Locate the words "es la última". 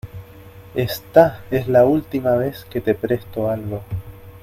1.51-2.33